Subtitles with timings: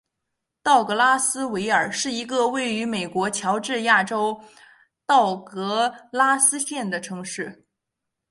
[0.63, 4.41] 道格拉斯维尔是一个位于美国乔治亚州
[5.05, 7.67] 道格拉斯县的城市。